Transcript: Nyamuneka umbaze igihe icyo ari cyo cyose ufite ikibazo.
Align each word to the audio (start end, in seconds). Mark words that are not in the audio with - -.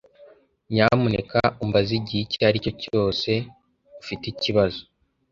Nyamuneka 0.73 1.39
umbaze 1.63 1.91
igihe 1.99 2.21
icyo 2.25 2.39
ari 2.49 2.57
cyo 2.63 2.71
cyose 2.83 3.31
ufite 4.01 4.23
ikibazo. 4.33 4.81